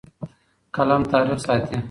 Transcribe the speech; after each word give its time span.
قلم 0.75 1.01
تاریخ 1.11 1.37
ساتي. 1.45 1.75